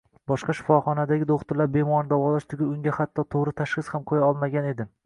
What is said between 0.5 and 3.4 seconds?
shifoxonadagi doʻxtirlar bemorni davolash tugul, unga hatto